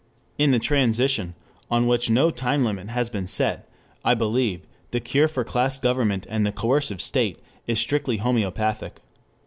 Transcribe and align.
In 0.39 0.49
the 0.49 0.57
"transition," 0.57 1.35
on 1.69 1.85
which 1.85 2.09
no 2.09 2.31
time 2.31 2.65
limit 2.65 2.89
has 2.89 3.07
been 3.07 3.27
set, 3.27 3.69
I 4.03 4.15
believe, 4.15 4.65
the 4.89 4.99
cure 4.99 5.27
for 5.27 5.43
class 5.43 5.77
government 5.77 6.25
and 6.27 6.43
the 6.43 6.51
coercive 6.51 7.03
state 7.03 7.37
is 7.67 7.79
strictly 7.79 8.17
homeopathic. 8.17 8.99